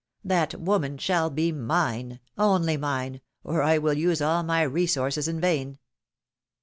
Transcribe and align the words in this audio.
That 0.23 0.59
woman 0.59 0.97
shall 0.97 1.29
be 1.29 1.51
mine, 1.51 2.21
only 2.35 2.75
mine, 2.75 3.21
or 3.43 3.61
I 3.61 3.77
will 3.77 3.93
use 3.93 4.19
all 4.19 4.41
my 4.41 4.63
resources 4.63 5.27
in 5.27 5.39
vain 5.39 5.77